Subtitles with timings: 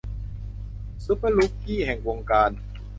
[1.05, 2.51] ซูเปอร์รุกกี้แห่งวงการ